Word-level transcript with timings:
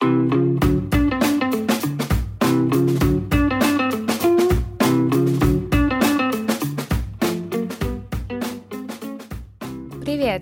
Привет, 0.00 0.16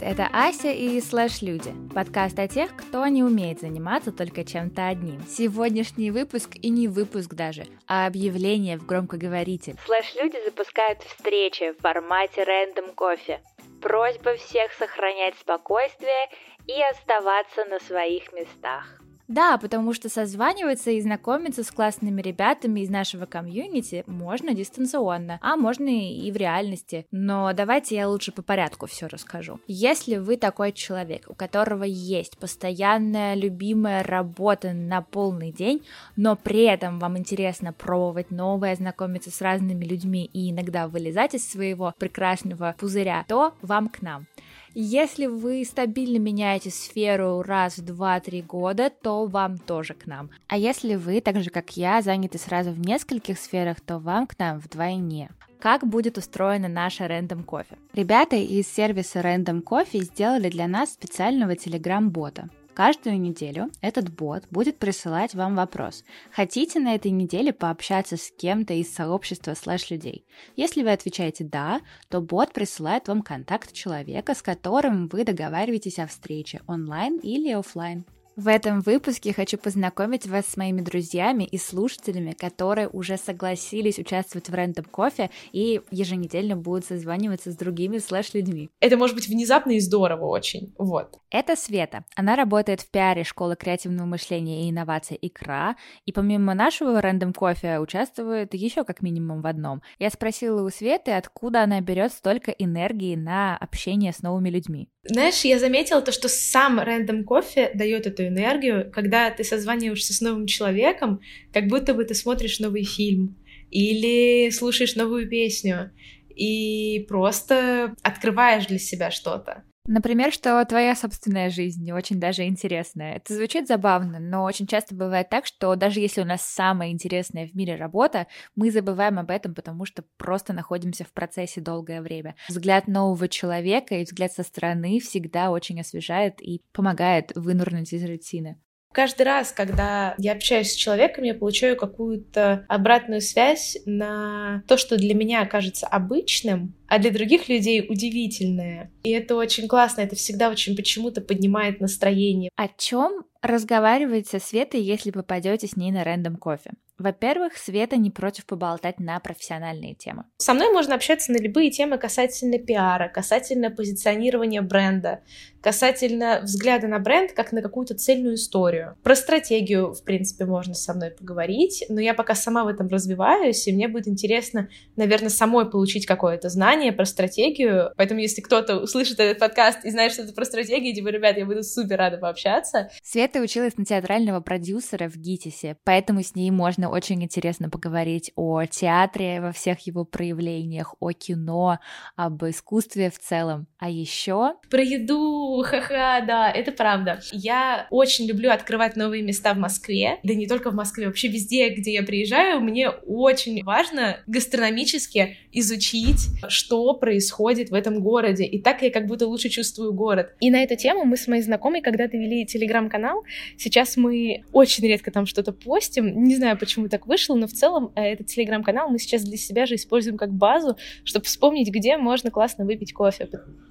это 0.03 0.29
Ася 0.33 0.71
и 0.71 1.01
Слэш 1.01 1.43
Люди, 1.43 1.75
подкаст 1.93 2.39
о 2.39 2.47
тех, 2.47 2.77
кто 2.77 3.05
не 3.09 3.25
умеет 3.25 3.59
заниматься 3.59 4.13
только 4.13 4.45
чем-то 4.45 4.87
одним. 4.87 5.21
Сегодняшний 5.27 6.13
выпуск 6.13 6.51
и 6.55 6.71
не 6.71 6.87
выпуск 6.87 7.35
даже, 7.35 7.65
а 7.89 8.07
объявление 8.07 8.79
в 8.79 8.87
громкоговоритель. 8.87 9.75
Слэш 9.85 10.15
Люди 10.23 10.37
запускают 10.45 11.03
встречи 11.03 11.73
в 11.73 11.83
формате 11.83 12.45
рэндом 12.45 12.95
кофе. 12.95 13.41
Просьба 13.83 14.37
всех 14.37 14.73
сохранять 14.75 15.35
спокойствие 15.41 16.29
и 16.69 16.81
оставаться 16.93 17.65
на 17.65 17.81
своих 17.81 18.33
местах. 18.33 18.98
Да, 19.29 19.59
потому 19.59 19.93
что 19.93 20.09
созваниваться 20.09 20.91
и 20.91 21.03
знакомиться 21.03 21.63
с 21.63 21.71
классными 21.71 22.23
ребятами 22.23 22.81
из 22.81 22.89
нашего 22.89 23.27
комьюнити 23.27 24.03
можно 24.07 24.55
дистанционно, 24.55 25.39
а 25.43 25.57
можно 25.57 25.89
и 25.89 26.31
в 26.33 26.37
реальности. 26.37 27.07
Но 27.11 27.53
давайте 27.53 27.97
я 27.97 28.09
лучше 28.09 28.33
по 28.33 28.41
порядку 28.41 28.87
все 28.87 29.07
расскажу. 29.07 29.61
Если 29.67 30.17
вы 30.17 30.39
такой 30.39 30.73
человек, 30.73 31.27
у 31.29 31.35
которого 31.35 31.85
есть 31.85 32.39
постоянная 32.39 33.35
любимая 33.35 34.03
работа 34.03 34.73
на 34.73 35.03
полный 35.03 35.53
день, 35.53 35.85
но 36.17 36.35
при 36.35 36.63
этом 36.63 36.99
вам 36.99 37.19
интересно 37.19 37.75
пробовать 37.75 38.31
новое, 38.31 38.77
знакомиться 38.77 39.31
с 39.31 39.43
разными 39.43 39.85
людьми 39.85 40.31
и 40.33 40.51
иногда 40.51 40.89
вылезать 40.89 41.35
из 41.35 41.47
своего 41.47 41.93
прекрасного 41.99 42.75
пузыря, 42.79 43.27
то 43.29 43.53
вам 43.61 43.91
к 43.91 44.01
нам. 44.01 44.27
Если 44.75 45.27
вы 45.27 45.65
стабильно 45.65 46.19
меняете 46.19 46.71
сферу 46.71 47.43
раз 47.43 47.79
в 47.79 47.85
2-3 47.85 48.43
года, 48.43 48.91
то 48.91 49.27
вам 49.27 49.59
тоже 49.59 49.95
к 49.95 50.07
нам. 50.07 50.31
А 50.47 50.57
если 50.57 50.95
вы, 50.95 51.21
так 51.21 51.43
же 51.43 51.51
как 51.51 51.77
я, 51.77 52.03
заняты 52.03 52.39
сразу 52.39 52.71
в 52.71 52.81
нескольких 52.81 53.39
сферах, 53.39 53.81
то 53.81 53.99
вам 53.99 54.27
к 54.27 54.39
нам 54.39 54.59
вдвойне 54.59 55.31
как 55.61 55.85
будет 55.85 56.19
устроена 56.19 56.69
наша 56.69 57.07
Random 57.07 57.45
Coffee. 57.45 57.79
Ребята 57.93 58.37
из 58.37 58.69
сервиса 58.69 59.21
Random 59.21 59.63
Coffee 59.63 60.03
сделали 60.03 60.49
для 60.51 60.69
нас 60.69 60.93
специального 60.93 61.57
телеграм-бота. 61.57 62.49
Каждую 62.79 63.21
неделю 63.21 63.73
этот 63.81 64.09
бот 64.09 64.45
будет 64.53 64.79
присылать 64.79 65.35
вам 65.35 65.57
вопрос. 65.57 66.05
Хотите 66.31 66.79
на 66.79 66.95
этой 66.95 67.11
неделе 67.11 67.53
пообщаться 67.53 68.17
с 68.17 68.31
кем-то 68.31 68.73
из 68.73 68.95
сообщества 68.95 69.55
слэш-людей? 69.55 70.25
Если 70.55 70.85
вы 70.85 70.93
отвечаете 70.93 71.43
«да», 71.43 71.81
то 72.09 72.21
бот 72.21 72.53
присылает 72.53 73.09
вам 73.09 73.23
контакт 73.23 73.73
человека, 73.73 74.33
с 74.33 74.43
которым 74.43 75.09
вы 75.09 75.25
договариваетесь 75.25 75.99
о 75.99 76.07
встрече 76.07 76.61
онлайн 76.69 77.17
или 77.17 77.51
офлайн. 77.51 78.05
В 78.39 78.47
этом 78.47 78.83
выпуске 78.83 79.33
хочу 79.33 79.59
познакомить 79.59 80.29
вас 80.29 80.47
с 80.47 80.57
моими 80.57 80.81
друзьями 80.81 81.43
и 81.43 81.59
слушателями, 81.59 82.37
которые 82.39 82.89
уже 82.89 83.17
согласились 83.17 83.99
участвовать 83.99 84.49
в 84.49 84.55
Random 84.55 84.89
Кофе 84.89 85.31
и 85.51 85.81
еженедельно 85.91 86.55
будут 86.55 86.85
созваниваться 86.85 87.51
с 87.51 87.57
другими 87.57 87.99
слэш-людьми. 87.99 88.71
Это 88.79 88.97
может 88.97 89.17
быть 89.17 89.27
внезапно 89.27 89.73
и 89.73 89.81
здорово 89.81 90.27
очень, 90.27 90.73
вот. 90.79 91.19
Это 91.33 91.57
Света. 91.57 92.05
Она 92.15 92.37
работает 92.37 92.81
в 92.81 92.89
пиаре 92.93 93.25
школы 93.25 93.57
креативного 93.57 94.07
мышления 94.07 94.67
и 94.67 94.71
инноваций 94.71 95.19
ИКРА, 95.21 95.75
и 96.07 96.13
помимо 96.13 96.55
нашего 96.55 97.01
Random 97.01 97.33
Кофе 97.33 97.81
участвует 97.81 98.55
еще 98.55 98.85
как 98.85 99.03
минимум 99.03 99.43
в 99.43 99.49
одном. 99.49 99.83
Я 99.99 100.11
спросила 100.11 100.63
у 100.63 100.71
Светы, 100.71 101.11
откуда 101.11 101.65
она 101.65 101.81
берет 101.81 102.13
столько 102.13 102.53
энергии 102.53 103.17
на 103.17 103.57
общение 103.57 104.13
с 104.13 104.23
новыми 104.23 104.49
людьми. 104.49 104.89
Знаешь, 105.03 105.41
я 105.45 105.59
заметила 105.59 106.03
то, 106.03 106.13
что 106.13 106.29
сам 106.29 106.79
Random 106.79 107.25
Кофе 107.25 107.71
дает 107.75 108.07
эту 108.07 108.28
энергию, 108.29 108.91
когда 108.93 109.31
ты 109.31 109.45
созваниваешься 109.45 110.13
с 110.15 110.21
новым 110.21 110.47
человеком, 110.47 111.21
как 111.53 111.67
будто 111.67 111.95
бы 111.95 112.05
ты 112.05 112.15
смотришь 112.15 112.61
новый 112.61 112.85
фильм 112.85 113.37
или 113.71 114.51
слушаешь 114.51 114.97
новую 114.97 115.29
песню 115.29 115.91
и 116.29 117.05
просто 117.09 117.95
открываешь 118.03 118.67
для 118.67 118.79
себя 118.79 119.11
что-то. 119.11 119.65
Например, 119.91 120.31
что 120.31 120.63
твоя 120.67 120.95
собственная 120.95 121.49
жизнь 121.49 121.91
очень 121.93 122.21
даже 122.21 122.45
интересная. 122.45 123.17
Это 123.17 123.33
звучит 123.33 123.67
забавно, 123.67 124.19
но 124.19 124.45
очень 124.45 124.67
часто 124.67 124.95
бывает 124.95 125.31
так, 125.31 125.47
что 125.47 125.75
даже 125.77 126.01
если 126.01 126.21
у 126.21 126.27
нас 126.27 126.43
самая 126.43 126.91
интересная 126.91 127.49
в 127.49 127.55
мире 127.55 127.75
работа, 127.75 128.27
мы 128.55 128.71
забываем 128.71 129.19
об 129.19 129.31
этом, 129.31 129.55
потому 129.55 129.87
что 129.87 130.05
просто 130.19 130.53
находимся 130.53 131.05
в 131.05 131.13
процессе 131.15 131.63
долгое 131.63 132.03
время. 132.03 132.37
Взгляд 132.51 132.87
нового 132.87 133.29
человека 133.29 133.95
и 133.95 134.05
взгляд 134.05 134.31
со 134.31 134.43
стороны 134.43 135.01
всегда 135.01 135.51
очень 135.51 135.81
освежает 135.81 136.43
и 136.43 136.61
помогает 136.73 137.33
вынурнуть 137.35 137.95
из 137.95 138.05
рутины. 138.05 138.61
Каждый 138.93 139.23
раз, 139.23 139.53
когда 139.53 140.15
я 140.19 140.33
общаюсь 140.33 140.73
с 140.73 140.77
человеком, 140.77 141.25
я 141.25 141.35
получаю 141.35 141.77
какую-то 141.77 142.67
обратную 142.69 143.21
связь 143.21 143.79
на 143.87 144.63
то, 144.67 144.77
что 144.77 144.97
для 144.97 145.15
меня 145.15 145.47
кажется 145.47 145.87
обычным, 145.87 146.75
а 146.89 146.99
для 146.99 147.11
других 147.11 147.49
людей 147.49 147.87
удивительное. 147.89 148.91
И 149.03 149.11
это 149.11 149.37
очень 149.37 149.69
классно, 149.69 150.01
это 150.01 150.17
всегда 150.17 150.51
очень 150.51 150.75
почему-то 150.75 151.21
поднимает 151.21 151.81
настроение. 151.81 152.51
О 152.57 152.69
чем 152.69 153.25
разговаривать 153.43 154.27
со 154.27 154.41
Светой, 154.41 154.81
если 154.81 155.11
попадете 155.11 155.67
с 155.67 155.77
ней 155.77 155.93
на 155.93 156.03
рандом 156.03 156.37
кофе? 156.37 156.73
Во-первых, 156.99 157.57
Света 157.57 157.97
не 157.97 158.11
против 158.11 158.45
поболтать 158.45 158.99
на 158.99 159.21
профессиональные 159.21 159.95
темы. 159.95 160.25
Со 160.39 160.53
мной 160.53 160.73
можно 160.73 160.97
общаться 160.97 161.31
на 161.31 161.37
любые 161.37 161.71
темы 161.71 161.97
касательно 161.97 162.59
пиара, 162.59 163.09
касательно 163.09 163.71
позиционирования 163.71 164.63
бренда, 164.63 165.21
касательно 165.63 166.41
взгляда 166.43 166.89
на 166.89 166.99
бренд 166.99 167.33
как 167.33 167.53
на 167.53 167.63
какую-то 167.63 167.95
цельную 167.95 168.35
историю. 168.35 168.97
Про 169.05 169.15
стратегию, 169.15 169.93
в 169.93 170.03
принципе, 170.03 170.45
можно 170.45 170.75
со 170.75 170.93
мной 170.93 171.11
поговорить, 171.13 171.85
но 171.89 172.01
я 172.01 172.15
пока 172.15 172.35
сама 172.35 172.65
в 172.65 172.69
этом 172.69 172.89
развиваюсь, 172.89 173.69
и 173.69 173.73
мне 173.73 173.87
будет 173.87 174.09
интересно, 174.09 174.69
наверное, 174.97 175.31
самой 175.31 175.71
получить 175.71 176.05
какое-то 176.05 176.49
знание 176.49 176.78
про 176.93 177.05
стратегию. 177.05 177.93
Поэтому, 177.97 178.21
если 178.21 178.41
кто-то 178.41 178.77
услышит 178.79 179.21
этот 179.21 179.39
подкаст 179.39 179.85
и 179.85 179.91
знает 179.91 180.13
что-то 180.13 180.33
про 180.33 180.45
стратегию, 180.45 180.95
типа, 180.95 181.09
ребят, 181.09 181.37
я 181.37 181.45
буду 181.45 181.63
супер 181.63 181.99
рада 181.99 182.19
пообщаться. 182.19 182.91
Света 183.03 183.41
училась 183.41 183.77
на 183.77 183.85
театрального 183.85 184.41
продюсера 184.41 185.09
в 185.09 185.17
ГИТИСе, 185.17 185.77
поэтому 185.85 186.23
с 186.23 186.35
ней 186.35 186.51
можно 186.51 186.91
очень 186.91 187.23
интересно 187.23 187.71
поговорить 187.71 188.33
о 188.37 188.65
театре 188.65 189.41
во 189.41 189.53
всех 189.53 189.81
его 189.81 190.05
проявлениях, 190.05 190.95
о 191.01 191.13
кино, 191.13 191.79
об 192.17 192.45
искусстве 192.45 193.11
в 193.11 193.19
целом. 193.19 193.67
А 193.79 193.91
еще... 193.91 194.55
Про 194.71 194.83
еду, 194.83 195.63
ха-ха, 195.65 196.21
да, 196.21 196.51
это 196.51 196.73
правда. 196.73 197.21
Я 197.33 197.87
очень 197.91 198.27
люблю 198.27 198.51
открывать 198.51 198.97
новые 198.97 199.23
места 199.23 199.55
в 199.55 199.59
Москве, 199.59 200.19
да 200.23 200.35
не 200.35 200.47
только 200.47 200.71
в 200.71 200.75
Москве, 200.75 201.07
вообще 201.07 201.29
везде, 201.29 201.71
где 201.71 201.95
я 201.95 202.03
приезжаю, 202.03 202.61
мне 202.61 202.91
очень 202.91 203.65
важно 203.65 204.21
гастрономически 204.27 205.37
изучить, 205.53 206.27
что 206.49 206.68
происходит 206.95 207.71
в 207.71 207.75
этом 207.75 208.01
городе. 208.01 208.45
И 208.45 208.61
так 208.61 208.83
я 208.83 208.91
как 208.91 209.07
будто 209.07 209.27
лучше 209.27 209.51
чувствую 209.51 209.93
город. 209.93 210.35
И 210.41 210.51
на 210.51 210.63
эту 210.63 210.77
тему 210.77 211.05
мы 211.05 211.17
с 211.17 211.29
моей 211.29 211.43
знакомой 211.43 211.83
когда-то 211.83 212.17
вели 212.17 212.47
телеграм-канал. 212.47 213.25
Сейчас 213.57 213.97
мы 213.97 214.45
очень 214.53 214.85
редко 214.87 215.11
там 215.11 215.27
что-то 215.27 215.53
постим. 215.53 216.25
Не 216.25 216.37
знаю, 216.37 216.59
почему 216.59 216.79
почему 216.79 216.89
так 216.89 217.07
вышло, 217.07 217.35
но 217.35 217.47
в 217.47 217.53
целом 217.53 217.93
э, 217.95 218.13
этот 218.13 218.27
телеграм-канал 218.27 218.89
мы 218.89 218.99
сейчас 218.99 219.23
для 219.23 219.37
себя 219.37 219.67
же 219.67 219.75
используем 219.75 220.17
как 220.17 220.33
базу, 220.33 220.77
чтобы 221.05 221.25
вспомнить, 221.25 221.71
где 221.71 221.97
можно 221.97 222.31
классно 222.31 222.65
выпить 222.65 222.93
кофе. 222.93 223.29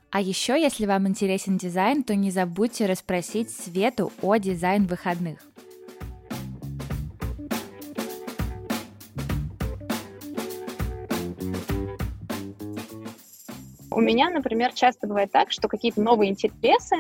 А 0.10 0.22
еще, 0.22 0.60
если 0.60 0.86
вам 0.86 1.08
интересен 1.08 1.58
дизайн, 1.58 2.04
то 2.04 2.16
не 2.16 2.32
забудьте 2.32 2.86
расспросить 2.86 3.50
Свету 3.50 4.12
о 4.22 4.38
дизайн 4.38 4.86
выходных. 4.86 5.40
У 13.98 14.00
меня, 14.00 14.30
например, 14.30 14.74
часто 14.74 15.08
бывает 15.08 15.32
так, 15.32 15.52
что 15.52 15.68
какие-то 15.68 16.00
новые 16.00 16.30
интересы 16.30 16.98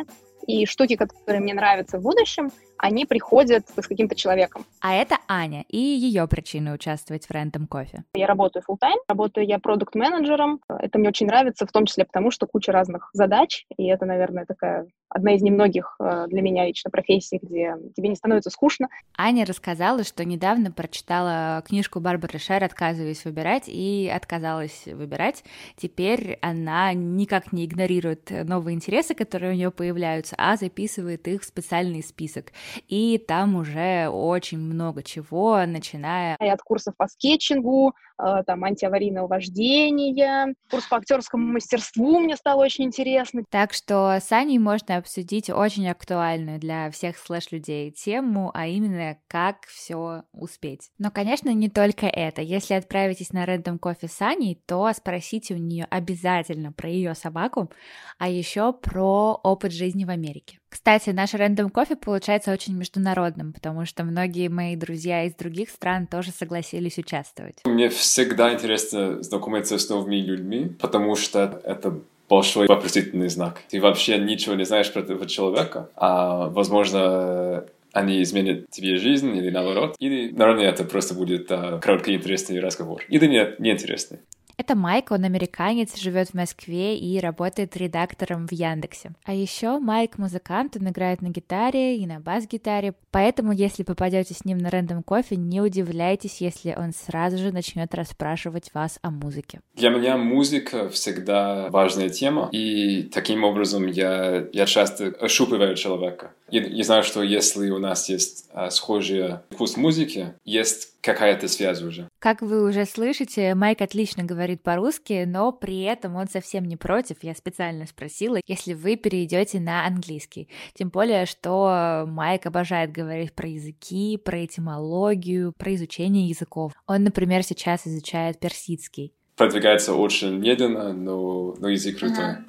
и 0.47 0.65
штуки, 0.65 0.95
которые 0.95 1.41
мне 1.41 1.53
нравятся 1.53 1.99
в 1.99 2.01
будущем, 2.01 2.49
они 2.77 3.05
приходят 3.05 3.65
с 3.69 3.87
каким-то 3.87 4.15
человеком. 4.15 4.65
А 4.81 4.93
это 4.93 5.17
Аня 5.27 5.65
и 5.67 5.77
ее 5.77 6.27
причины 6.27 6.73
участвовать 6.73 7.25
в 7.25 7.31
Random 7.31 7.67
Coffee. 7.67 8.01
Я 8.15 8.27
работаю 8.27 8.63
full 8.67 8.77
time, 8.81 8.97
работаю 9.07 9.45
я 9.45 9.59
продукт-менеджером. 9.59 10.61
Это 10.67 10.99
мне 10.99 11.09
очень 11.09 11.27
нравится, 11.27 11.65
в 11.65 11.71
том 11.71 11.85
числе 11.85 12.05
потому, 12.05 12.31
что 12.31 12.47
куча 12.47 12.71
разных 12.71 13.09
задач, 13.13 13.65
и 13.77 13.87
это, 13.87 14.05
наверное, 14.05 14.45
такая 14.45 14.87
одна 15.09 15.35
из 15.35 15.41
немногих 15.41 15.95
э, 15.99 16.25
для 16.27 16.41
меня 16.41 16.65
лично 16.65 16.91
профессий, 16.91 17.39
где 17.41 17.75
тебе 17.95 18.09
не 18.09 18.15
становится 18.15 18.49
скучно. 18.49 18.89
Аня 19.17 19.45
рассказала, 19.45 20.03
что 20.03 20.25
недавно 20.25 20.71
прочитала 20.71 21.63
книжку 21.65 21.99
Барбары 21.99 22.39
Шер 22.39 22.63
«Отказываюсь 22.63 23.23
выбирать» 23.23 23.63
и 23.67 24.11
отказалась 24.13 24.83
выбирать. 24.85 25.43
Теперь 25.77 26.37
она 26.41 26.93
никак 26.93 27.53
не 27.53 27.65
игнорирует 27.65 28.29
новые 28.29 28.75
интересы, 28.75 29.15
которые 29.15 29.53
у 29.53 29.55
нее 29.55 29.71
появляются, 29.71 30.35
а 30.37 30.57
записывает 30.57 31.27
их 31.27 31.41
в 31.41 31.45
специальный 31.45 32.03
список 32.03 32.51
и 32.87 33.17
там 33.17 33.55
уже 33.55 34.09
очень 34.09 34.59
много 34.59 35.03
чего, 35.03 35.65
начиная... 35.65 36.35
От 36.39 36.61
курсов 36.61 36.95
по 36.97 37.07
скетчингу, 37.07 37.93
там 38.17 38.63
антиаварийного 38.63 39.27
вождения, 39.27 40.53
курс 40.69 40.85
по 40.87 40.97
актерскому 40.97 41.53
мастерству 41.53 42.19
мне 42.19 42.35
стало 42.35 42.63
очень 42.63 42.85
интересно. 42.85 43.43
Так 43.49 43.73
что 43.73 44.17
с 44.21 44.31
Аней 44.31 44.59
можно 44.59 44.97
обсудить 44.97 45.49
очень 45.49 45.87
актуальную 45.89 46.59
для 46.59 46.89
всех 46.91 47.17
слэш-людей 47.17 47.91
тему, 47.91 48.51
а 48.53 48.67
именно 48.67 49.17
как 49.27 49.65
все 49.67 50.23
успеть. 50.31 50.89
Но, 50.97 51.11
конечно, 51.11 51.53
не 51.53 51.69
только 51.69 52.07
это. 52.07 52.41
Если 52.41 52.73
отправитесь 52.73 53.33
на 53.33 53.45
Random 53.45 53.79
Coffee 53.79 54.07
с 54.07 54.21
Аней, 54.21 54.61
то 54.65 54.91
спросите 54.93 55.53
у 55.53 55.57
нее 55.57 55.85
обязательно 55.89 56.71
про 56.71 56.89
ее 56.89 57.15
собаку, 57.15 57.71
а 58.17 58.29
еще 58.29 58.73
про 58.73 59.39
опыт 59.43 59.71
жизни 59.71 60.05
в 60.05 60.09
Америке. 60.09 60.59
Кстати, 60.69 61.11
наш 61.11 61.33
рандом 61.33 61.69
кофе 61.69 61.95
получается 61.95 62.51
очень 62.51 62.75
международным, 62.75 63.53
потому 63.53 63.85
что 63.85 64.03
многие 64.03 64.49
мои 64.49 64.75
друзья 64.75 65.23
из 65.23 65.33
других 65.33 65.69
стран 65.69 66.07
тоже 66.07 66.31
согласились 66.31 66.97
участвовать. 66.97 67.61
Мне 67.63 67.89
всегда 68.07 68.53
интересно 68.53 69.21
знакомиться 69.21 69.77
с 69.77 69.89
новыми 69.89 70.15
людьми, 70.15 70.71
потому 70.79 71.15
что 71.15 71.61
это 71.63 71.99
большой 72.29 72.67
вопросительный 72.67 73.29
знак. 73.29 73.61
Ты 73.69 73.81
вообще 73.81 74.17
ничего 74.17 74.55
не 74.55 74.63
знаешь 74.63 74.91
про 74.91 75.01
этого 75.01 75.25
человека, 75.27 75.89
а, 75.95 76.47
возможно, 76.49 77.65
они 77.91 78.21
изменят 78.21 78.69
тебе 78.69 78.97
жизнь 78.97 79.35
или 79.35 79.49
наоборот. 79.49 79.95
Или, 79.99 80.31
наверное, 80.31 80.69
это 80.69 80.83
просто 80.83 81.13
будет 81.13 81.51
а, 81.51 81.79
короткий 81.79 82.15
интересный 82.15 82.59
разговор. 82.59 83.03
Или 83.09 83.27
нет, 83.27 83.59
неинтересный. 83.59 84.19
Это 84.59 84.75
Майк, 84.75 85.11
он 85.11 85.23
американец, 85.23 85.95
живет 85.95 86.29
в 86.29 86.33
Москве 86.33 86.97
и 86.97 87.19
работает 87.19 87.77
редактором 87.77 88.47
в 88.47 88.51
Яндексе. 88.51 89.11
А 89.23 89.31
еще 89.31 89.77
Майк 89.77 90.17
музыкант, 90.17 90.75
он 90.79 90.89
играет 90.89 91.21
на 91.21 91.27
гитаре 91.27 91.97
и 91.97 92.07
на 92.07 92.19
бас-гитаре, 92.19 92.95
поэтому 93.11 93.51
если 93.51 93.83
попадете 93.83 94.33
с 94.33 94.45
ним 94.45 94.57
на 94.57 94.71
рандом 94.71 95.03
кофе, 95.03 95.35
не 95.35 95.61
удивляйтесь, 95.61 96.41
если 96.41 96.75
он 96.75 96.91
сразу 96.93 97.37
же 97.37 97.51
начнет 97.51 97.93
расспрашивать 97.93 98.73
вас 98.73 98.97
о 99.03 99.11
музыке. 99.11 99.61
Для 99.75 99.91
меня 99.91 100.17
музыка 100.17 100.89
всегда 100.89 101.69
важная 101.69 102.09
тема, 102.09 102.49
и 102.51 103.03
таким 103.03 103.43
образом 103.43 103.85
я, 103.85 104.47
я 104.51 104.65
часто 104.65 105.09
ощупываю 105.21 105.75
человека. 105.75 106.31
Я, 106.49 106.61
я 106.61 106.83
знаю, 106.83 107.03
что 107.03 107.21
если 107.21 107.69
у 107.69 107.77
нас 107.77 108.09
есть 108.09 108.49
а, 108.53 108.71
схожий 108.71 109.35
вкус 109.51 109.77
музыки, 109.77 110.33
есть 110.45 110.93
какая-то 111.01 111.47
связь 111.47 111.81
уже. 111.81 112.09
Как 112.27 112.41
вы 112.41 112.67
уже 112.67 112.83
слышите, 112.83 113.55
Майк 113.55 113.81
отлично 113.81 114.25
говорит 114.25 114.61
по-русски, 114.61 115.23
но 115.25 115.53
при 115.53 115.83
этом 115.83 116.17
он 116.17 116.27
совсем 116.27 116.65
не 116.65 116.75
против. 116.75 117.19
Я 117.21 117.33
специально 117.33 117.85
спросила, 117.85 118.41
если 118.45 118.73
вы 118.73 118.97
перейдете 118.97 119.61
на 119.61 119.87
английский. 119.87 120.49
Тем 120.73 120.89
более, 120.89 121.25
что 121.25 122.03
Майк 122.05 122.45
обожает 122.45 122.91
говорить 122.91 123.31
про 123.31 123.47
языки, 123.47 124.17
про 124.17 124.43
этимологию, 124.43 125.53
про 125.57 125.73
изучение 125.75 126.27
языков. 126.27 126.73
Он, 126.85 127.05
например, 127.05 127.43
сейчас 127.43 127.87
изучает 127.87 128.41
персидский. 128.41 129.13
Продвигается 129.37 129.93
очень 129.93 130.37
медленно, 130.37 130.91
но, 130.91 131.55
но 131.57 131.69
язык 131.69 131.97
крутой. 131.97 132.25
Uh-huh. 132.25 132.43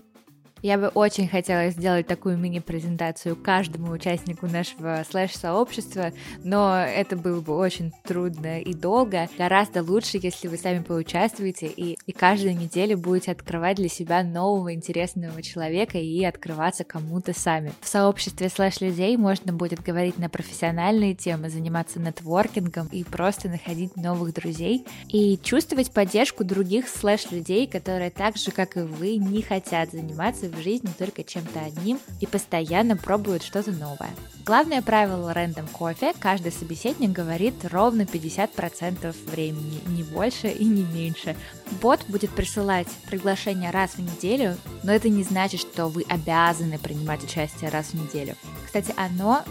Я 0.62 0.76
бы 0.76 0.88
очень 0.88 1.28
хотела 1.28 1.70
сделать 1.70 2.06
такую 2.06 2.37
мини-презентацию 2.37 3.37
каждому 3.37 3.93
участнику 3.93 4.46
нашего 4.46 5.05
слэш-сообщества, 5.08 6.12
но 6.43 6.76
это 6.78 7.16
было 7.16 7.40
бы 7.40 7.56
очень 7.56 7.93
трудно 8.05 8.60
и 8.60 8.75
долго. 8.75 9.28
Гораздо 9.38 9.82
лучше, 9.82 10.19
если 10.20 10.49
вы 10.49 10.56
сами 10.56 10.82
поучаствуете 10.82 11.66
и, 11.66 11.96
и 12.06 12.12
каждую 12.12 12.56
неделю 12.56 12.99
будете 12.99 13.32
открывать 13.32 13.76
для 13.76 13.88
себя 13.88 14.25
нового 14.25 14.75
интересного 14.75 15.43
человека 15.43 15.99
и 15.99 16.25
открываться 16.25 16.82
кому-то 16.82 17.38
сами. 17.38 17.72
В 17.81 17.88
сообществе 17.88 18.49
слэш-людей 18.49 19.16
можно 19.16 19.52
будет 19.52 19.81
говорить 19.82 20.19
на 20.19 20.28
профессиональные 20.28 21.14
темы, 21.14 21.50
заниматься 21.50 22.00
нетворкингом 22.00 22.88
и 22.88 23.05
просто 23.05 23.49
находить 23.49 23.96
новых 23.96 24.34
друзей 24.34 24.84
и 25.08 25.38
чувствовать 25.43 25.93
поддержку 25.93 26.44
других 26.44 26.88
слэш-людей, 26.88 27.66
которые 27.69 28.10
так 28.10 28.37
же, 28.37 28.50
как 28.50 28.76
и 28.76 28.81
вы, 28.81 29.16
не 29.16 29.43
хотят 29.43 29.93
заниматься 29.93 30.48
в 30.50 30.61
жизни 30.61 30.91
только 30.99 31.25
чем-то 31.25 31.61
одним 31.61 32.00
и 32.21 32.27
постоянно 32.27 32.97
пробуют 32.97 33.43
что-то 33.43 33.73
новое. 33.73 34.11
Главное 34.45 34.83
правило 34.83 35.35
рандом 35.35 35.67
кофе– 35.69 36.12
каждый 36.19 36.53
собеседник 36.53 37.11
говорит 37.11 37.55
ровно 37.65 38.03
50% 38.03 39.15
времени, 39.31 39.81
не 39.89 40.03
больше 40.03 40.49
и 40.49 40.65
не 40.65 40.83
меньше. 40.83 41.37
Бот 41.81 42.00
будет 42.09 42.31
присылать 42.31 42.88
приглашение 43.09 43.70
раз 43.70 43.93
в 43.93 43.99
неделю, 44.00 44.56
но 44.82 44.93
это 44.93 45.09
не 45.09 45.23
значит, 45.23 45.61
что 45.61 45.87
вы 45.87 46.05
обязаны 46.09 46.79
принимать 46.79 47.23
участие 47.23 47.70
раз 47.70 47.88
в 47.88 47.94
неделю. 47.94 48.35
Кстати, 48.65 48.94
оно 48.97 49.43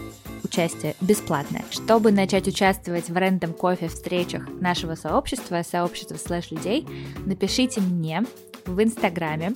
участие 0.42 0.94
бесплатное. 1.00 1.64
Чтобы 1.70 2.12
начать 2.12 2.48
участвовать 2.48 3.08
в 3.08 3.16
рандом 3.16 3.52
кофе 3.52 3.88
встречах 3.88 4.48
нашего 4.60 4.94
сообщества, 4.94 5.62
сообщества 5.68 6.16
слэш 6.16 6.50
людей, 6.50 6.86
напишите 7.26 7.80
мне 7.80 8.24
в 8.66 8.82
Инстаграме 8.82 9.52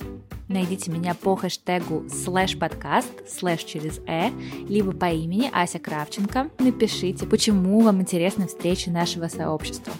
Найдите 0.49 0.91
меня 0.91 1.15
по 1.15 1.35
хэштегу 1.35 2.03
слэш 2.09 2.59
подкаст, 2.59 3.09
слэш 3.27 3.63
через 3.63 3.99
э, 4.07 4.29
либо 4.67 4.91
по 4.91 5.09
имени 5.09 5.49
Ася 5.53 5.79
Кравченко. 5.79 6.49
Напишите, 6.59 7.25
почему 7.25 7.79
вам 7.79 8.01
интересны 8.01 8.47
встречи 8.47 8.89
нашего 8.89 9.29
сообщества. 9.29 9.93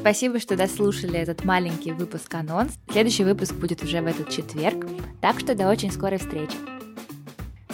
Спасибо, 0.00 0.40
что 0.40 0.56
дослушали 0.56 1.18
этот 1.18 1.44
маленький 1.44 1.92
выпуск 1.92 2.34
анонс. 2.34 2.72
Следующий 2.90 3.22
выпуск 3.22 3.54
будет 3.54 3.82
уже 3.82 4.00
в 4.00 4.06
этот 4.06 4.30
четверг, 4.30 4.86
так 5.20 5.38
что 5.38 5.54
до 5.54 5.68
очень 5.68 5.92
скорой 5.92 6.18
встречи. 6.18 6.56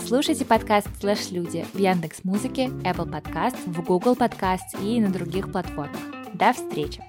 Слушайте 0.04 0.44
подкаст 0.44 0.88
«Слэш 0.98 1.30
Люди» 1.30 1.64
в 1.72 1.78
Яндекс 1.78 2.24
Музыке, 2.24 2.64
Apple 2.82 3.08
Podcast, 3.08 3.56
в 3.66 3.80
Google 3.84 4.16
Podcast 4.16 4.82
и 4.82 5.00
на 5.00 5.10
других 5.10 5.52
платформах. 5.52 6.00
До 6.34 6.52
встречи! 6.52 7.00